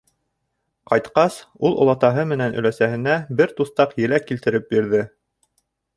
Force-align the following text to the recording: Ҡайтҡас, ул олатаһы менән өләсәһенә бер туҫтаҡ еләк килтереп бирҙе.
Ҡайтҡас, 0.93 1.35
ул 1.69 1.77
олатаһы 1.83 2.25
менән 2.31 2.57
өләсәһенә 2.63 3.19
бер 3.43 3.53
туҫтаҡ 3.61 3.97
еләк 4.05 4.27
килтереп 4.31 4.71
бирҙе. 4.73 5.07